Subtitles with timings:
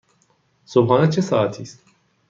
[0.65, 1.79] صبحانه چه ساعتی است؟